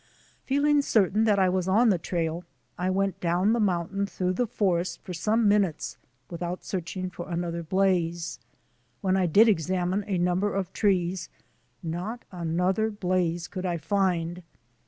Feeling 0.45 0.81
certain 0.81 1.25
that 1.25 1.37
I 1.37 1.47
was 1.47 1.67
on 1.67 1.89
the 1.89 1.99
trail 1.99 2.43
I 2.75 2.89
went 2.89 3.19
down 3.19 3.53
the 3.53 3.59
mountain 3.59 4.07
through 4.07 4.33
the 4.33 4.47
forest 4.47 4.99
for 5.03 5.13
some 5.13 5.47
minutes 5.47 5.95
without 6.27 6.63
searching 6.65 7.11
for 7.11 7.29
another 7.29 7.61
blaze. 7.61 8.39
When 9.01 9.15
I 9.15 9.27
did 9.27 9.47
examine 9.47 10.03
a 10.07 10.17
number 10.17 10.55
of 10.55 10.73
trees 10.73 11.29
not 11.83 12.25
another 12.31 12.89
blaze 12.89 13.47
could 13.47 13.63
I 13.63 13.77
find. 13.77 14.41